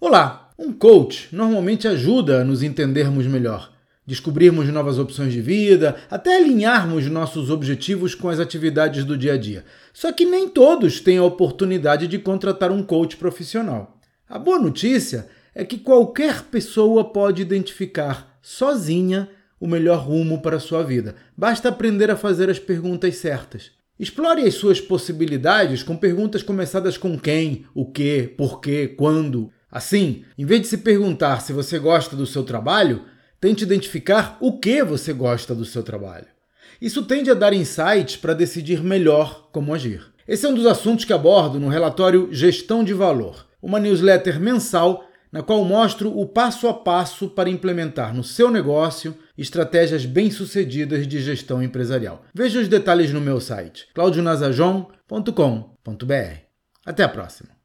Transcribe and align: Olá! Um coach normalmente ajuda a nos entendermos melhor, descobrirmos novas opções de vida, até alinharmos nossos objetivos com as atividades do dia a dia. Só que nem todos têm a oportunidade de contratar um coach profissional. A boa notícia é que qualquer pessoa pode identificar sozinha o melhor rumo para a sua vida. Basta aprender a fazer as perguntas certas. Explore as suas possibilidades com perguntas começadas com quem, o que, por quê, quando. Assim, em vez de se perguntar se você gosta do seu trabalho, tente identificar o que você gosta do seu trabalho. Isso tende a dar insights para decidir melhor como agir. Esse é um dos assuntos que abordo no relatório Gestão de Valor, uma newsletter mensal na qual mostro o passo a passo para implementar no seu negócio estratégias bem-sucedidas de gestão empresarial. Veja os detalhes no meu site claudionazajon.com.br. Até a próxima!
Olá! 0.00 0.52
Um 0.56 0.72
coach 0.72 1.28
normalmente 1.32 1.88
ajuda 1.88 2.40
a 2.40 2.44
nos 2.44 2.62
entendermos 2.62 3.26
melhor, 3.26 3.72
descobrirmos 4.06 4.68
novas 4.68 4.96
opções 4.96 5.32
de 5.32 5.40
vida, 5.40 5.96
até 6.08 6.36
alinharmos 6.36 7.06
nossos 7.06 7.50
objetivos 7.50 8.14
com 8.14 8.28
as 8.28 8.38
atividades 8.38 9.04
do 9.04 9.18
dia 9.18 9.32
a 9.32 9.36
dia. 9.36 9.64
Só 9.92 10.12
que 10.12 10.24
nem 10.24 10.48
todos 10.48 11.00
têm 11.00 11.18
a 11.18 11.24
oportunidade 11.24 12.06
de 12.06 12.16
contratar 12.16 12.70
um 12.70 12.80
coach 12.80 13.16
profissional. 13.16 13.98
A 14.28 14.38
boa 14.38 14.60
notícia 14.60 15.26
é 15.52 15.64
que 15.64 15.78
qualquer 15.78 16.44
pessoa 16.44 17.12
pode 17.12 17.42
identificar 17.42 18.38
sozinha 18.40 19.28
o 19.58 19.66
melhor 19.66 20.06
rumo 20.06 20.40
para 20.40 20.58
a 20.58 20.60
sua 20.60 20.84
vida. 20.84 21.16
Basta 21.36 21.70
aprender 21.70 22.08
a 22.08 22.16
fazer 22.16 22.48
as 22.48 22.60
perguntas 22.60 23.16
certas. 23.16 23.72
Explore 23.98 24.42
as 24.42 24.54
suas 24.54 24.80
possibilidades 24.80 25.82
com 25.82 25.96
perguntas 25.96 26.40
começadas 26.40 26.96
com 26.96 27.18
quem, 27.18 27.66
o 27.74 27.84
que, 27.84 28.32
por 28.36 28.60
quê, 28.60 28.94
quando. 28.96 29.50
Assim, 29.70 30.24
em 30.36 30.44
vez 30.44 30.62
de 30.62 30.68
se 30.68 30.78
perguntar 30.78 31.40
se 31.40 31.52
você 31.52 31.78
gosta 31.78 32.16
do 32.16 32.26
seu 32.26 32.42
trabalho, 32.42 33.04
tente 33.40 33.64
identificar 33.64 34.36
o 34.40 34.58
que 34.58 34.82
você 34.82 35.12
gosta 35.12 35.54
do 35.54 35.64
seu 35.64 35.82
trabalho. 35.82 36.26
Isso 36.80 37.02
tende 37.02 37.30
a 37.30 37.34
dar 37.34 37.52
insights 37.52 38.16
para 38.16 38.34
decidir 38.34 38.82
melhor 38.82 39.48
como 39.52 39.74
agir. 39.74 40.06
Esse 40.26 40.46
é 40.46 40.48
um 40.48 40.54
dos 40.54 40.66
assuntos 40.66 41.04
que 41.04 41.12
abordo 41.12 41.58
no 41.58 41.68
relatório 41.68 42.28
Gestão 42.30 42.84
de 42.84 42.94
Valor, 42.94 43.46
uma 43.60 43.80
newsletter 43.80 44.40
mensal 44.40 45.04
na 45.30 45.42
qual 45.42 45.64
mostro 45.64 46.16
o 46.16 46.26
passo 46.26 46.68
a 46.68 46.74
passo 46.74 47.28
para 47.28 47.50
implementar 47.50 48.14
no 48.14 48.24
seu 48.24 48.50
negócio 48.50 49.14
estratégias 49.36 50.06
bem-sucedidas 50.06 51.06
de 51.06 51.20
gestão 51.20 51.62
empresarial. 51.62 52.24
Veja 52.34 52.60
os 52.60 52.68
detalhes 52.68 53.12
no 53.12 53.20
meu 53.20 53.40
site 53.40 53.88
claudionazajon.com.br. 53.94 56.38
Até 56.86 57.02
a 57.02 57.08
próxima! 57.08 57.57